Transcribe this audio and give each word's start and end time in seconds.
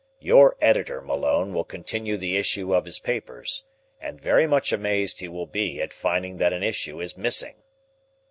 Your 0.19 0.57
editor, 0.63 0.99
Malone, 0.99 1.53
will 1.53 1.63
continue 1.63 2.17
the 2.17 2.35
issue 2.35 2.73
of 2.73 2.85
his 2.85 2.97
papers, 2.97 3.65
and 3.99 4.19
very 4.19 4.47
much 4.47 4.73
amazed 4.73 5.19
he 5.19 5.27
will 5.27 5.45
be 5.45 5.79
at 5.79 5.93
finding 5.93 6.37
that 6.37 6.53
an 6.53 6.63
issue 6.63 6.99
is 6.99 7.15
missing. 7.15 7.57